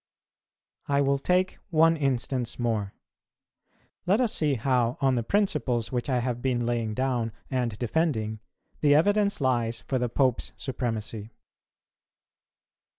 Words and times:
I 0.87 0.99
will 1.01 1.19
take 1.19 1.59
one 1.69 1.95
instance 1.95 2.57
more. 2.57 2.95
Let 4.07 4.19
us 4.19 4.33
see 4.33 4.55
how, 4.55 4.97
on 4.99 5.13
the 5.13 5.21
principles 5.21 5.91
which 5.91 6.09
I 6.09 6.17
have 6.21 6.41
been 6.41 6.65
laying 6.65 6.95
down 6.95 7.31
and 7.51 7.77
defending, 7.77 8.39
the 8.79 8.95
evidence 8.95 9.39
lies 9.39 9.81
for 9.81 9.99
the 9.99 10.09
Pope's 10.09 10.53
Supremacy. 10.57 11.29